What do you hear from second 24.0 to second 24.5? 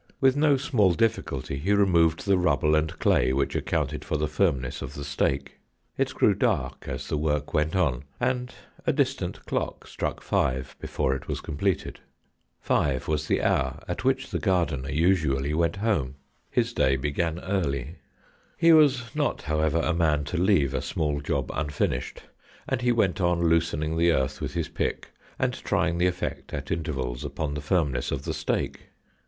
earth